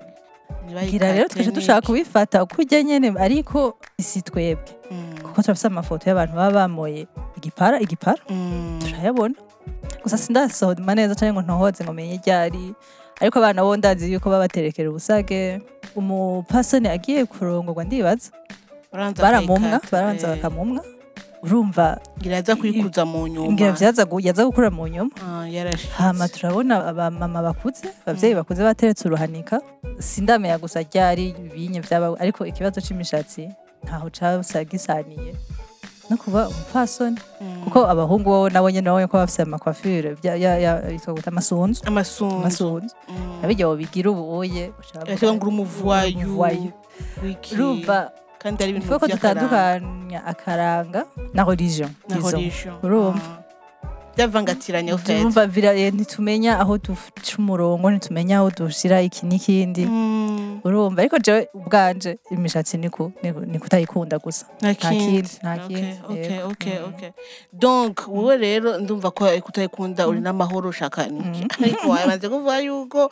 Ngira 0.69 1.17
rero 1.17 1.29
twaje 1.33 1.51
dushaka 1.51 1.81
kubifata 1.81 2.43
uko 2.45 2.61
ujya 2.61 2.83
nyene 2.85 3.17
ariko 3.17 3.81
si 3.97 4.21
twebwe. 4.21 4.69
Mm. 4.93 5.25
kuko 5.25 5.43
turafise 5.43 5.67
amafoto 5.73 6.05
y'abantu 6.05 6.37
baba 6.37 6.53
bamoye 6.69 7.09
igipara 7.41 7.81
igipara. 7.81 8.21
Turayabona. 8.85 9.35
Gusa 10.03 10.19
sindasohoma 10.19 10.95
neza 10.95 11.15
cyangwa 11.15 11.43
ngo 11.43 11.47
ntohoze 11.47 11.85
ngo 11.85 11.93
menye 11.93 12.21
ryari 12.23 12.75
ariko 13.21 13.39
abana 13.39 13.63
bo 13.63 13.77
ndazi 13.77 14.13
yuko 14.13 14.31
babaterekera 14.31 14.91
ubusage. 14.91 15.61
Umupasoni 15.97 16.89
agiye 16.89 17.27
kurongorwa 17.27 17.85
ndibaza. 17.85 18.31
Baramumwa 18.93 19.81
baranza 19.93 20.29
eh. 20.29 20.35
bakamumwa. 20.37 20.85
Urumva 21.43 22.01
ngira 22.19 22.39
aza 22.39 22.57
kwikuza 22.57 23.05
mu 23.05 23.27
nyuma. 23.27 23.77
Yaza 24.21 24.45
gukura 24.45 24.71
mu 24.71 24.89
nyuma. 24.89 25.11
Ah, 25.23 25.47
hama 25.97 26.29
turabona 26.29 26.87
abamama 26.87 27.43
bakuze 27.43 27.89
abavyeyi 28.07 28.35
bakuze 28.35 28.63
bateretse 28.63 29.09
uruhanika. 29.09 29.61
Sindamenya 29.99 30.59
gusa 30.59 30.83
ryari 30.83 31.29
ibinye 31.29 31.81
vyaba 31.81 32.15
ariko 32.21 32.47
ikibazo 32.47 32.81
c'imishatsi 32.81 33.51
ntaho 33.85 34.11
casa 34.11 34.65
gisaniye 34.65 35.35
no 36.11 36.17
kuba 36.17 36.49
umupfasoni. 36.49 37.19
Mm. 37.41 37.65
kuko 37.65 37.79
abahungu 37.87 38.29
bo 38.31 38.49
nabo 38.51 38.71
nyene 38.71 38.85
nabo 38.85 39.07
ko 39.09 39.17
bafise 39.19 39.43
amakwafire 39.43 40.17
yitwa 40.93 41.15
guta 41.15 41.31
amasunzu? 41.31 41.83
Amasunzu. 41.87 42.37
Amasunzu. 42.37 42.95
Mm. 43.09 43.45
abijya 43.45 43.69
bigira 43.77 44.11
ubuye 44.11 44.73
Ashaka 44.81 45.35
ngo 45.35 45.47
uri 45.47 45.53
umuvuwayu 45.55 46.73
urumva 47.53 48.13
kandi 48.39 48.63
ari 48.63 48.71
ibintu 48.71 48.99
dutandukanya 48.99 50.21
akaranga 50.25 51.01
na 51.35 51.43
religion. 51.45 51.91
Urumva? 52.83 53.45
Byavangatiranye 54.19 54.93
ufite 54.95 55.15
eh, 55.15 55.95
ntitumenya 55.95 56.59
aho 56.59 56.79
duca 56.79 57.35
umurongo 57.39 57.91
ntitumenya 57.91 58.39
aho 58.39 58.51
dushira 58.51 59.03
iki 59.03 59.27
n'ikindi. 59.27 59.87
Urumva. 60.65 61.01
Ariko 61.03 61.19
jewe 61.19 61.49
ubwanje 61.55 62.19
imishatsi 62.31 62.77
ni 62.79 63.59
kutayikunda 63.61 64.19
gusa. 64.19 64.47
Nta 64.61 64.75
kindi, 64.75 65.29
nta 65.43 65.59
kindi, 65.59 65.95
Mm. 66.09 67.13
donc 67.53 68.01
wowe 68.09 68.37
rero 68.37 68.79
ndumva 68.79 69.11
ko 69.11 69.25
kutayikunda 69.41 70.09
uri 70.09 70.21
n'amahoro 70.21 70.69
ushaka 70.69 71.07
niki 71.07 71.47
ariko 71.63 71.89
wabanze 71.89 72.29
kuvuga 72.29 72.59
yuko 72.61 73.11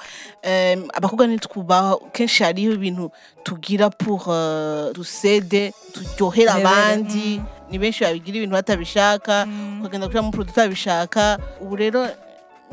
abakobwa 0.95 1.27
ntitwubaho 1.27 1.97
kenshi 2.13 2.43
hariho 2.45 2.73
ibintu 2.75 3.11
tugira 3.45 3.91
pour 3.91 4.23
euh, 4.29 4.93
dusede 4.93 5.73
turyohera 5.93 6.53
Turebere, 6.53 6.75
abandi. 6.75 7.39
mm. 7.39 7.45
ni 7.71 7.79
benshi 7.79 8.05
babigira 8.05 8.37
ibintu 8.37 8.55
batabishaka 8.55 9.47
ukagenda 9.81 10.07
kuri 10.09 10.31
produit 10.31 10.53
utabishaka. 10.53 11.39
Ubu 11.61 11.77
rero 11.77 12.09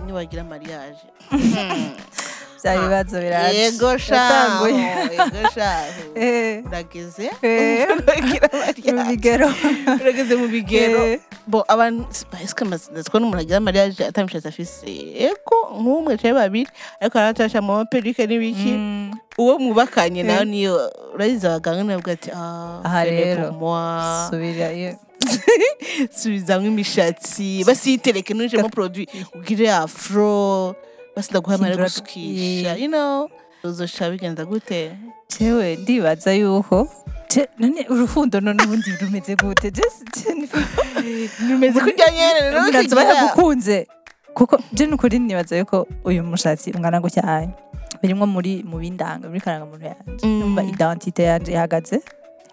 niwagira 0.05 0.43
mariage. 0.43 0.99
bya 2.63 2.79
bibazo 2.81 3.19
biraje 3.19 3.57
yego 3.59 3.97
shaho 3.97 4.67
yego 4.67 5.41
shaho 5.55 5.99
urageze 6.67 7.29
bigero 9.09 9.47
urageze 10.01 10.33
mu 10.35 10.47
bigero 10.47 11.19
bo 11.47 11.59
abantu 11.67 12.07
eske 12.43 12.63
ndazi 12.65 13.09
ko 13.11 13.19
n'umuntu 13.19 13.43
agira 13.43 13.59
mariage 13.59 13.99
atamishatsi 14.05 14.47
afise 14.47 14.87
ego 15.27 15.57
nk'umwe 15.79 16.15
cyangwa 16.17 16.47
babiri 16.47 16.69
ariko 17.01 17.15
aratasha 17.19 17.59
mu 17.61 17.73
maperike 17.83 18.23
n'ibiki 18.27 18.71
uwo 19.37 19.59
mwubakanye 19.59 20.23
nawe 20.23 20.45
niyo 20.45 20.73
urayize 21.13 21.47
abaganga 21.47 21.83
nawe 21.83 21.99
ati 22.15 22.29
ah 22.31 22.79
Aha 22.85 23.03
rero. 23.03 23.51
subira 24.31 24.71
iyo 24.71 24.95
subizamwo 26.15 26.67
imishatsi 26.67 27.63
basiyitereke 27.67 28.33
nujemo 28.33 28.69
produit. 28.69 29.09
Ugire 29.35 29.71
afro. 29.71 30.75
Basi 31.15 31.29
ndaguha 31.31 31.55
amahera 31.55 31.75
yo 31.75 31.87
Hindura- 31.87 31.89
gusukisha 31.89 32.75
you 32.75 32.87
know? 32.87 33.29
Uzoca 33.63 34.09
bigenza 34.11 34.45
gute? 34.45 34.91
Jewe 35.39 35.75
ndibaza 35.75 36.33
yuko 36.33 36.87
none 37.59 37.85
urukundo 37.89 38.39
none 38.41 38.63
ubundi 38.63 38.91
rumeze 39.01 39.35
gute? 39.35 39.71
Rumeze 41.49 41.79
kurya 41.79 42.07
nyene 42.11 42.59
ukigira- 42.59 43.03
yagukunze 43.03 43.87
kuko 44.33 44.59
je 44.73 44.85
nukuri 44.85 45.19
nibaza 45.19 45.57
yuko 45.57 45.87
uyu 46.05 46.23
mushatsi 46.23 46.71
ungana 46.71 46.99
gutya 47.01 47.47
birimwo 48.01 48.27
muri 48.27 48.63
mu 48.67 48.77
bindanga 48.77 49.27
muri 49.27 49.39
karanga 49.41 49.65
muntu 49.65 49.85
yanje. 49.85 50.25
Mm. 50.27 50.39
numva 50.39 50.63
identite 50.63 51.23
yanje 51.23 51.51
ihagaze. 51.51 52.01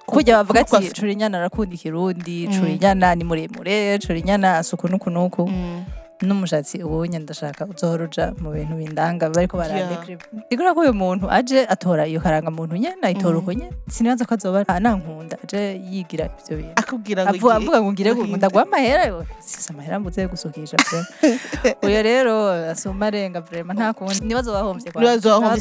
Kujya 0.06 0.36
bavuga 0.42 0.60
ati 0.60 0.90
curinyana 0.94 1.38
arakunda 1.38 1.74
ikirundi 1.74 2.46
Mm. 2.48 2.54
curinyana 2.60 3.14
ni 3.14 3.24
muremure 3.24 3.98
curinyana 3.98 4.58
asuku 4.58 4.88
nuku 4.88 5.10
nuku. 5.10 5.48
Mm. 5.48 5.84
N'umushatsi 6.22 6.84
ubunye 6.84 7.18
ndashaka 7.18 7.64
uzohora 7.66 8.04
uja 8.04 8.32
mu 8.42 8.50
bintu 8.52 8.74
bindanga 8.76 9.30
bariko 9.32 9.56
Yeah. 9.56 9.68
barandekriva 9.72 10.22
bigura 10.50 10.74
ko 10.74 10.80
uyu 10.84 10.92
muntu 10.94 11.24
aje 11.30 11.64
atora 11.66 12.04
iyo 12.06 12.20
karanga 12.20 12.50
muntu 12.50 12.76
nyene 12.76 13.00
ayitora 13.02 13.36
Mm. 13.36 13.42
uko 13.42 13.52
nyene. 13.52 13.72
Sinibaza 13.88 14.24
ko 14.28 14.34
azoba 14.34 14.64
nankunda 14.80 15.36
aje 15.44 15.80
yigira 15.90 16.28
ivyo 16.44 16.56
bintu. 16.60 16.74
Akubwira 16.76 17.20
ngo 17.24 17.30
avuga 17.36 17.54
avuga 17.56 17.78
ngo 17.82 17.90
ngire 17.92 18.10
ngo 18.14 18.24
ndaguha 18.36 18.64
amahera 18.68 19.02
yo. 19.10 19.24
Sisa 19.40 19.72
amahera 19.74 20.00
mbuze 20.00 20.26
gusukisha 20.28 20.76
vrema 20.76 21.06
uyo 21.86 22.00
rero 22.02 22.34
asuma 22.72 23.06
arenga 23.06 23.40
vrema 23.40 23.74
nta 23.74 23.92
kundi. 23.92 24.20
Nibazo 24.24 24.52
wahomvye 24.52 24.92
kwa 24.92 25.00
Nibazo 25.00 25.28
wahomvye, 25.30 25.60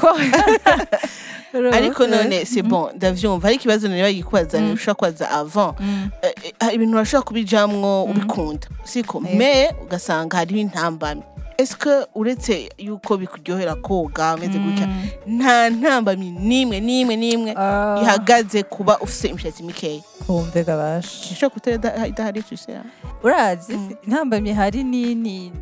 quoi? 0.00 0.26
ariko 1.72 2.06
none 2.06 2.44
c'est 2.44 2.62
bon 2.62 2.90
ndavyumva 2.96 3.42
hari 3.48 3.54
ikibazo 3.56 3.88
nari 3.88 4.02
bagikubaza 4.02 4.60
Mm. 4.60 4.72
ushobora 4.72 4.94
kubaza 4.94 5.30
avant. 5.30 5.74
Mm. 5.80 6.10
Eh, 6.22 6.32
eh, 6.60 6.74
ibintu 6.74 6.96
urashobora 6.96 7.26
kubijamwo 7.26 8.04
ubikunda 8.04 8.66
siko 8.84 9.18
Yego. 9.24 9.36
me 9.38 9.70
ugasanga 9.82 10.36
hariho 10.36 10.60
intambamyi. 10.60 11.22
Eske 11.58 11.90
uretse 12.14 12.68
yuko 12.78 13.16
bikuryohera 13.16 13.74
koga 13.74 14.30
ameze 14.30 14.58
gutya 14.58 14.88
nta 15.26 15.70
ntambamyi 15.70 16.30
n'imwe 16.30 16.80
n'imwe 16.80 17.16
n'imwe 17.16 17.50
ihagaze 18.02 18.62
kuba 18.62 18.98
ufise 18.98 19.28
imishatsi 19.28 19.62
mikeya? 19.62 20.00
Kumve 20.26 20.64
gabasha 20.64 21.32
ishobora 21.32 21.50
kutera 21.54 21.76
ida- 21.76 22.06
idahari 22.06 22.42
tuse 22.42 22.72
urazi 23.22 23.76
Mm. 23.76 23.90
intambamyi 24.06 24.52
hari 24.52 24.84
nini 24.84 25.52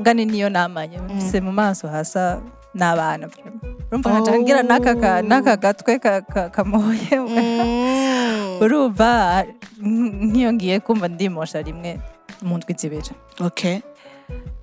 ngani 0.00 0.24
niyo 0.24 0.48
namanye. 0.48 0.98
Mfise 0.98 1.40
mu 1.40 1.52
maso 1.52 1.88
hasa 1.88 2.40
n'abana 2.74 3.26
vrema 3.28 3.60
urumva 3.90 4.08
nkaca 4.10 4.32
ngira 4.40 4.60
n'aka 4.62 4.92
ka- 4.96 5.20
Oh. 5.20 5.56
gatwe 5.56 5.92
ka- 5.98 6.24
ka- 6.24 6.48
kamoye 6.50 7.16
urumva 8.64 9.44
nk'iyo 9.82 10.52
ngiye 10.52 10.80
kumva 10.80 11.08
ndimosha 11.08 11.62
rimwe 11.62 11.98
mu 12.42 12.56
ndwi 12.58 12.74
zibiri. 12.78 13.10
Okay. 13.40 13.80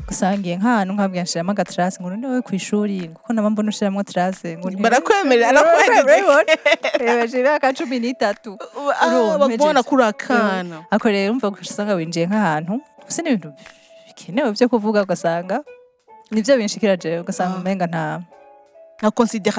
Gusa 0.07 0.33
ngiye 0.37 0.57
nk'ahantu 0.57 0.93
nkabwira 0.93 1.23
nshiramo 1.23 1.51
agatrase 1.51 2.01
ngo 2.01 2.09
none 2.09 2.25
wowe 2.27 2.41
ku 2.41 2.55
ishuri 2.55 3.07
kuko 3.13 3.29
naba 3.33 3.49
mbona 3.49 3.69
ngo 4.57 4.69
ni- 4.69 4.81
barakwemerera 4.81 5.53
je 7.29 7.39
imyaka 7.39 7.73
cumi 7.77 7.99
n'itatu. 8.01 8.57
Bakubona 9.39 9.83
kuri 9.83 10.03
akana 10.03 10.77
ako 10.89 11.05
rero 11.13 11.33
umva 11.33 11.53
usanga 11.53 11.93
winjiye 11.93 12.25
nk'ahantu 12.25 12.81
gusa 13.05 13.21
ni 13.21 13.29
ibintu 13.37 13.53
bikenewe 14.09 14.49
byo 14.51 14.65
kuvuga 14.69 15.03
ugasanga 15.05 15.61
ni 16.31 16.41
byo 16.41 16.57
binshikira 16.57 16.97
jewe 16.97 17.19
ugasanga 17.19 17.55
Ah. 17.55 17.61
umenga 17.61 17.85
nta 17.87 18.03
nta 18.99 19.09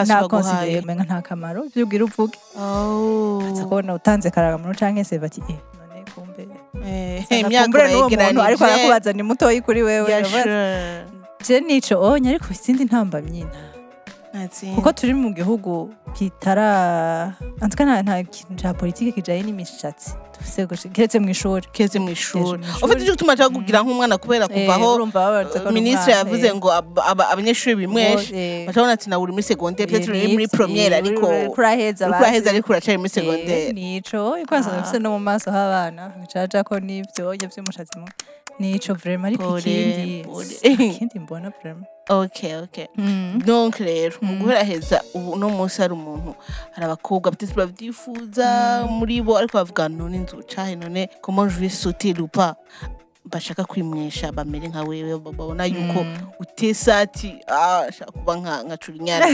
nta 0.04 0.20
baguhaye 0.22 0.28
considere 0.28 0.80
umenga 0.84 1.04
nta 1.04 1.18
kamaro 1.22 1.60
ibyo 1.66 1.84
ubwira 1.84 2.04
uvuge 2.04 2.38
Oh. 2.58 3.38
uza 3.52 3.64
kubona 3.64 3.94
utanze 3.94 4.30
karangamuntu 4.30 4.78
canke 4.78 5.04
se 5.04 5.18
bati 5.18 5.40
eh 5.48 5.58
none 5.78 6.04
kumbe 6.14 6.42
Eh, 6.86 7.20
Usanga 7.24 7.46
imyaka 7.48 7.68
muntu 7.88 8.42
ariko 8.42 8.64
arakubaza 8.64 9.12
ni 9.12 9.22
mutoyi 9.22 9.60
kuri 9.60 9.82
wewe 9.82 10.08
je 11.46 11.60
nico 11.60 11.94
onye 12.00 12.28
ariko 12.30 12.46
izindi 12.52 12.84
ntambamyi 12.84 13.42
nta. 13.44 13.62
Kuko 14.75 14.92
turi 14.92 15.14
mu 15.14 15.35
gihugu 15.35 15.90
kitara 16.14 17.35
nta 18.02 18.23
kintu 18.25 18.54
cya 18.56 18.75
politiki 18.75 19.12
kijanye 19.12 19.42
n'imishatsi. 19.42 20.11
Kiretse 20.92 21.18
mu 21.20 21.28
ishuri. 21.30 21.66
Keze 21.73 21.99
mu 22.00 22.11
ishuri. 22.11 22.62
Ufite 22.82 23.02
icyo 23.04 23.12
gutuma 23.12 23.32
ashaka 23.37 23.52
kugira 23.54 23.82
nk'umwana 23.85 24.16
kubera 24.18 24.44
Eh, 24.49 24.64
kuva 24.64 24.75
aho 24.75 24.97
minisitiri 25.73 26.12
yavuze 26.16 26.47
eh. 26.47 26.54
ngo 26.56 26.68
ab- 26.73 26.99
aba- 27.11 27.28
abanyeshuri 27.32 27.76
bimweshe 27.76 28.32
Eh, 28.37 28.66
bacabona 28.66 28.92
ati 28.97 29.11
nawe 29.11 29.23
uri 29.23 29.32
muri 29.32 29.42
segonderi 29.44 29.92
peut-être 29.92 30.09
uri 30.11 30.32
muri 30.32 30.47
ni 30.47 30.49
byo, 30.49 30.97
eh, 30.97 30.97
ariko 30.97 31.26
bazi. 32.40 32.49
ariko 32.49 32.66
uracari 32.73 32.97
muri 32.99 33.11
Eh, 33.12 33.14
segonderi 33.14 33.73
nico. 33.73 34.38
Ikwanza 34.40 34.73
Ah. 34.73 34.76
bifise 34.80 34.99
no 34.99 35.11
mu 35.11 35.18
maso 35.20 35.50
h'abana 35.52 36.02
bicaja 36.20 36.64
ko 36.64 36.80
vy'umushatsi 37.52 37.99
mu 38.00 38.09
nico 38.59 38.94
vraiment 38.94 39.28
ariko 39.37 39.59
ikindi 39.59 40.25
ikindi 40.88 41.18
mbona 41.20 41.52
vraiment. 41.61 41.85
Okay 42.10 42.56
okay 42.56 42.86
Mm. 42.98 43.38
donc 43.46 43.76
rero 43.78 44.18
mu 44.22 44.32
Mm. 44.34 44.38
guheraheza 44.42 45.02
ubu 45.14 45.36
no 45.38 45.48
munsi 45.48 45.78
hari 45.82 45.92
umuntu 45.94 46.34
hari 46.74 46.84
abakobwa 46.84 47.30
babyifuza 47.56 48.46
muri 48.90 49.22
bo 49.22 49.38
ariko 49.38 49.58
bavuga 49.58 49.88
none 49.88 50.18
nzucahe 50.18 50.74
none 50.76 51.08
comment 51.22 51.46
je 51.50 51.60
vais 51.60 51.70
sauter 51.70 52.12
le 52.18 52.26
pas 52.26 52.54
bashaka 53.24 53.64
kwimwesha 53.64 54.32
bamere 54.32 54.68
nka 54.68 54.82
wewe 54.82 55.18
babona 55.18 55.64
yuko 55.64 56.04
utesati 56.40 57.38
ah 57.46 57.86
shaka 57.92 58.12
kuba 58.12 58.36
nka 58.36 58.76
curinyana 58.76 59.26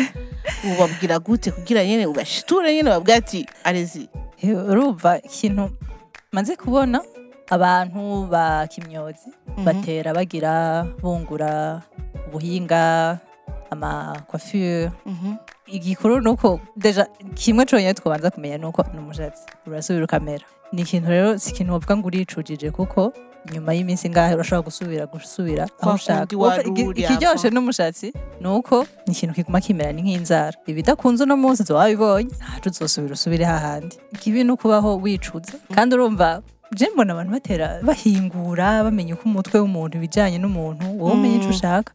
ubabwira 0.65 1.19
gute? 1.25 1.51
Kugira 1.51 1.85
nyene 1.85 2.07
ubashiture 2.07 2.75
nyene 2.75 2.91
babwira 2.91 3.17
ati 3.19 3.47
arezi. 3.65 4.09
Urumva 4.43 5.19
ikintu 5.19 5.71
maze 6.33 6.57
kubona 6.57 7.01
abantu 7.51 8.27
ba 8.27 8.67
kimyozi 8.67 9.31
batera 9.65 10.13
bagira 10.15 10.85
bungura 11.01 11.83
ubuhinga 12.27 13.19
ama 13.71 14.17
coiffure. 14.31 14.91
Igikuru 15.67 16.21
nuko 16.21 16.61
deja 16.77 17.07
kimwe 17.35 17.65
conyine 17.67 17.95
twabanza 17.95 18.31
kumenya 18.31 18.59
nuko 18.59 18.83
ni 18.93 18.99
umushatsi. 18.99 19.43
Urasubira 19.67 20.05
ukamera 20.05 20.45
ni 20.73 20.83
ikintu 20.83 21.09
rero 21.11 21.39
si 21.39 21.51
ikintu 21.51 21.73
wovuga 21.73 21.97
ngo 21.97 22.07
uricujije 22.07 22.71
kuko 22.71 23.13
nyuma 23.53 23.75
y'iminsi 23.75 24.11
ngahe 24.11 24.35
urashobora 24.35 24.65
gusubira 24.67 25.07
gusubira 25.07 25.67
aho 25.81 25.95
ushaka. 25.95 26.35
ikiryoshe 26.97 27.51
n'umushatsi 27.51 28.13
ni 28.41 28.49
uko 28.49 28.87
ni 29.07 29.13
ikintu 29.15 29.35
kiguma 29.35 29.61
kimera 29.61 29.93
ni 29.93 30.03
nk'inzara. 30.03 30.59
Ibidakunze 30.67 31.23
uno 31.25 31.37
munsi 31.37 31.63
uzoba 31.63 31.81
wabibonye 31.81 32.31
ntaco 32.35 32.69
uzosubira 32.71 33.15
usubire 33.15 33.45
hahandi. 33.45 33.97
Ikibi 34.15 34.45
ni 34.45 34.51
ukubaho 34.53 34.97
wicuza 34.99 35.53
kandi 35.75 35.95
urumva 35.95 36.43
je 36.75 36.87
mbona 36.95 37.13
abantu 37.13 37.33
batera 37.33 37.79
bahingura 37.83 38.83
bamenya 38.85 39.15
uko 39.15 39.25
umutwe 39.29 39.61
w'umuntu 39.61 39.97
ibijanye 39.99 40.39
n'umuntu 40.39 40.85
wowe 40.99 41.13
umenya 41.13 41.37
ico 41.43 41.51
ushaka. 41.51 41.93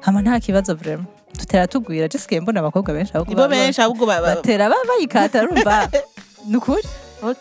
Hama 0.00 0.22
nta 0.22 0.40
kibazo 0.40 0.74
vraiment 0.74 1.06
dutera 1.38 1.66
tugwira 1.66 2.08
je 2.08 2.18
sigaye 2.18 2.40
mbona 2.40 2.60
abakobwa 2.60 2.92
benshi 2.94 3.12
ahubwo 3.14 3.48
benshi 3.48 3.80
ahubwo 3.82 4.06
ba- 4.06 4.20
ba- 4.20 4.34
batera 4.36 4.68
ba- 4.68 4.84
bayikata 4.88 5.42
urumva? 5.42 5.88
Ni 6.50 6.56
ukuri? 6.56 6.82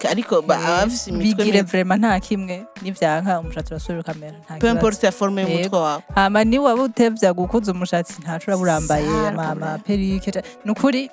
Ariko 0.10 0.42
ba- 0.46 0.58
abafise 0.62 1.10
imitwe 1.10 1.36
bigire 1.44 1.62
vraiment 1.66 2.00
nta 2.00 2.20
kimwe 2.20 2.66
nivyanka 2.86 3.40
umushatsi 3.40 3.74
urasubira 3.74 4.02
ukamera 4.02 4.38
nta 4.38 4.54
kibazo. 4.62 4.74
importe 4.76 5.06
la 5.06 5.12
forme 5.12 5.42
y'umutwe 5.42 5.80
wawe 5.80 6.02
hama 6.16 6.44
ni 6.44 6.60
waba 6.60 6.84
utevya 6.84 7.34
gukuza 7.34 7.72
umushatsi 7.72 8.22
ntaco 8.22 8.44
uraba 8.48 8.62
urambaye 8.62 9.06
Sara, 9.10 9.30
ama 9.30 9.44
ama 9.50 9.66
problème. 9.66 9.84
perike 9.84 10.44
ni 10.66 10.72
ukuri 10.72 11.10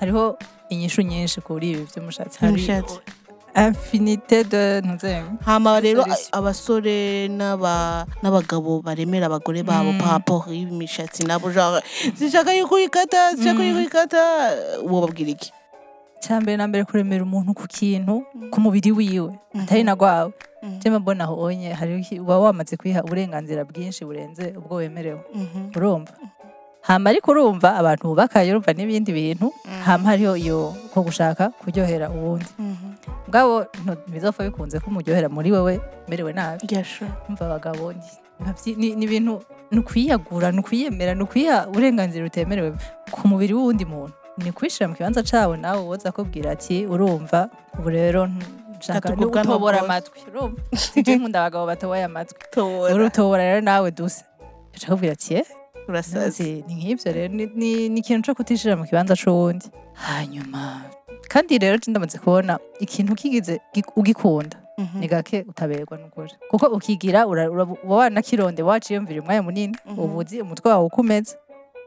hariho 0.00 0.38
inyishu 0.68 1.02
nyinshi 1.02 1.40
kuri 1.40 1.70
ibi 1.70 1.84
vy'umushatsi. 1.94 2.38
Infinité 3.54 4.44
de 4.44 4.82
hama 5.44 5.80
rero 5.80 6.04
abasore 6.32 7.28
n'aba- 7.28 8.06
n'abagabo 8.22 8.80
baremera 8.82 9.26
abagore 9.26 9.62
babo 9.62 9.92
Mm. 9.92 10.00
rapport 10.00 10.46
y'imishatsi 10.48 11.24
nabo 11.24 11.50
genre 11.52 11.82
zishaka 12.16 12.54
yuko 12.54 12.74
uyikata 12.74 13.34
zishaka 13.36 13.60
Mm. 13.60 13.68
yuko 13.68 13.78
uyikata. 13.78 14.22
Uwo 14.84 15.00
babwira 15.06 15.30
iki? 15.30 15.52
Cyambere 16.22 16.56
na 16.56 16.66
mbere 16.68 16.84
kuremera 16.84 17.24
umuntu 17.24 17.52
ku 17.54 17.66
kintu 17.68 18.22
ku 18.50 18.60
mubiri 18.60 18.92
wiwe 18.92 19.32
atari 19.58 19.82
na 19.84 19.94
gwawe. 19.96 20.32
Mhm. 20.62 20.78
je 20.78 20.90
mbona 20.90 21.24
aho 21.26 21.34
onye 21.50 21.74
hari 21.74 21.98
uba 22.22 22.38
wamaze 22.38 22.76
kwiha 22.78 23.02
uburenganzira 23.02 23.64
bwinshi 23.66 24.04
burenze 24.06 24.54
ubwo 24.56 24.78
wemerewe. 24.78 25.18
Mhm. 25.34 25.74
urumva? 25.76 26.14
Hama 26.82 27.10
ariko 27.10 27.30
urumva 27.34 27.74
abantu 27.78 28.14
bubakaye 28.14 28.50
urumva 28.54 28.70
n'ibindi 28.74 29.10
bintu 29.12 29.50
hama 29.82 30.14
hariho 30.14 30.36
iyo 30.38 30.74
ko 30.94 31.02
gushaka 31.02 31.50
kuryohera 31.58 32.10
uwundi. 32.14 32.46
Mhm. 33.32 33.40
bwabo 33.40 33.66
ntibizopfa 34.06 34.44
bikunze 34.44 34.76
ko 34.80 34.86
umuryohera 34.92 35.28
muri 35.32 35.48
wewe 35.52 35.80
merewe 36.08 36.32
nabi. 36.32 36.60
Umva 37.28 37.46
abagabo 37.48 37.92
ni- 38.76 38.92
ibintu 39.04 39.40
ni 39.70 39.78
ukwiyagura 39.80 40.52
ni 40.52 40.58
ukwiyemera 40.60 41.14
ni 41.16 41.22
ukwiha 41.24 41.66
uburenganzira 41.72 42.24
butemerewe 42.28 42.76
ku 43.10 43.28
mubiri 43.28 43.54
w'uwundi 43.54 43.84
muntu. 43.88 44.12
Ni 44.38 44.52
kwishira 44.52 44.88
mu 44.88 44.94
kibanza 44.94 45.22
cawe 45.22 45.56
nawe 45.56 45.80
woza 45.80 46.08
akubwira 46.08 46.52
ati 46.52 46.86
urumva 46.86 47.48
ubu 47.78 47.88
rero 47.90 48.28
utobora 49.54 49.78
amatwi. 49.80 50.18
Urumva. 50.28 50.60
Nkunda 51.16 51.38
abagabo 51.40 51.66
batoboye 51.66 52.04
amatwi. 52.04 52.38
Urutobora 52.94 53.42
rero 53.44 53.60
nawe 53.60 53.90
duse 53.90 54.24
akubwira 54.84 55.12
ati 55.12 55.34
urasaze 55.88 56.42
Ati, 56.42 56.64
ni 56.66 56.74
nk'ibyo 56.74 57.12
rero 57.12 57.34
ni- 57.34 57.86
ikintu 58.00 58.22
cyo 58.26 58.34
kutishira 58.34 58.76
mu 58.76 58.84
kibanza 58.84 59.16
c'uwundi. 59.16 59.66
Hanyuma. 59.94 60.82
Kandi 61.28 61.58
rero 61.58 61.78
ndamaze 61.88 62.18
kubona 62.18 62.58
ikintu 62.80 63.14
kigize 63.14 63.60
gi- 63.74 63.84
ugikunda. 63.96 64.58
Mhm. 64.78 64.98
ni 65.00 65.08
gake 65.08 65.44
utaberwa 65.48 65.98
n'ukuri. 66.00 66.32
Kuko 66.50 66.66
ukigira 66.66 67.26
uba 67.28 67.68
wanakironde 67.84 68.62
waciyumvira 68.62 69.20
umwanya 69.20 69.42
munini 69.42 69.76
Mhm. 69.86 69.98
uba 70.00 70.14
uzi 70.16 70.40
umutwe 70.40 70.70
wawe 70.70 70.84
uko 70.88 71.00
umeze 71.00 71.36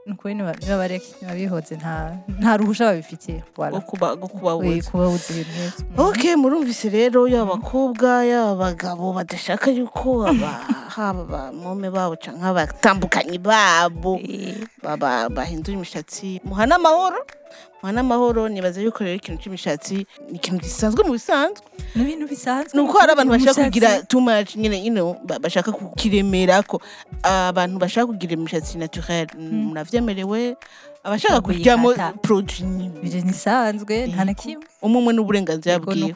nukuri 0.05 0.33
niba 0.35 0.53
niba 0.61 0.77
bareke 0.77 1.05
niba 1.21 1.33
bihoze 1.33 1.75
nta 1.75 2.17
nta 2.39 2.57
ruhusha 2.57 2.85
babifitiye. 2.85 3.41
Go 3.55 3.61
wala 3.61 3.79
kuba 3.81 4.15
go 4.15 4.27
kuba 4.27 4.55
Ui, 4.55 4.67
wuzi 4.67 4.89
kuba 4.91 5.07
uzi 5.09 5.33
ibintu 5.33 5.51
nk'ivyo 5.51 6.05
ok 6.09 6.21
murumvise 6.35 6.89
rero 6.89 7.25
yaba 7.27 7.53
abakobwa 7.57 8.21
yaba 8.25 8.51
abagabo 8.53 9.13
badashaka 9.17 9.71
yuko 9.73 10.27
aba 10.29 10.51
haba 10.95 11.21
abamome 11.25 11.89
babo 11.89 12.15
cyangwa 12.21 12.49
abatambukanyi 12.53 13.37
babo 13.41 14.21
bahindura 15.33 15.73
imishatsi. 15.77 16.39
Muhana 16.45 16.75
amahoro. 16.77 17.25
Muhana 17.81 17.99
amahoro 18.01 18.49
nibaza 18.49 18.81
yuko 18.81 19.03
rero 19.03 19.15
ikintu 19.15 19.41
cy'imishatsi 19.43 20.05
ni 20.31 20.37
ikintu 20.39 20.59
gisanzwe 20.63 21.03
mu 21.05 21.11
bisanzwe. 21.13 21.61
Ni 21.95 22.01
ibintu 22.03 22.25
bisanzwe. 22.27 22.71
Ni 22.73 22.81
uko 22.81 22.97
hari 22.99 23.11
abantu 23.11 23.31
bashaka 23.33 23.63
kugira 23.63 24.01
too 24.09 24.21
much 24.21 24.55
nyine 24.55 24.77
you 24.85 24.91
know, 24.93 25.13
ba- 25.23 25.39
bashaka 25.39 25.71
kukiremera 25.71 26.63
ko 26.65 26.81
abantu 27.23 27.77
bashaka 27.79 28.07
kugira 28.07 28.33
imishatsi 28.33 28.77
naturelle 28.77 29.29
muravyemerewe 29.37 30.55
abashaka 31.03 31.33
Bakuyikata. 31.41 31.77
kuryamo 31.81 32.17
produit 32.21 32.61
nyine 32.65 32.99
biri 33.03 33.21
nisanzwe 33.21 34.07
nta 34.07 34.25
na 34.25 34.33
kimwe. 34.33 34.65
Umwe 34.81 34.97
umwe 34.99 35.11
n'uburenganzira 35.13 35.79
bwiwe. 35.79 36.15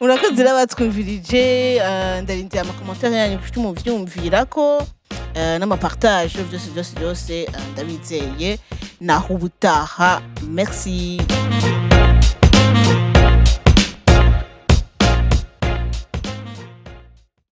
murakoze 0.00 0.42
rero 0.42 0.50
abatwumvirije 0.50 1.42
eh, 1.76 2.22
ndarindira 2.22 2.62
amakomantere 2.62 3.16
yanyu 3.16 3.38
kuko 3.38 3.60
muvyumvira 3.60 4.44
ko 4.44 4.82
n'amapartage 5.58 6.42
byose 6.50 6.70
byose 6.70 6.90
byose 6.96 7.46
ndabizeye 7.72 8.58
naho 9.00 9.34
ubutaha 9.34 10.20
merci. 10.48 11.20